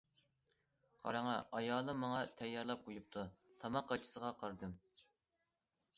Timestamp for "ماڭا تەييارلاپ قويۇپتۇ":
2.05-3.27